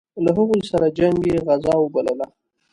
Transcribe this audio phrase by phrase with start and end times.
[0.23, 2.27] له هغوی سره جنګ یې غزا وبلله.